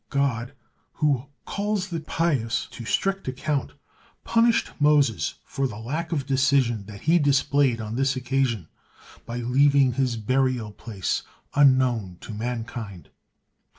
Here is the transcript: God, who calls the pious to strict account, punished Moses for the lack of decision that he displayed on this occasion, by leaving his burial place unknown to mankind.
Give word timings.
God, 0.09 0.55
who 0.93 1.27
calls 1.45 1.89
the 1.89 1.99
pious 1.99 2.65
to 2.71 2.85
strict 2.85 3.27
account, 3.27 3.73
punished 4.23 4.71
Moses 4.79 5.35
for 5.45 5.67
the 5.67 5.77
lack 5.77 6.11
of 6.11 6.25
decision 6.25 6.85
that 6.87 7.01
he 7.01 7.19
displayed 7.19 7.79
on 7.79 7.95
this 7.95 8.15
occasion, 8.15 8.67
by 9.27 9.37
leaving 9.41 9.93
his 9.93 10.17
burial 10.17 10.71
place 10.71 11.21
unknown 11.53 12.17
to 12.21 12.33
mankind. 12.33 13.11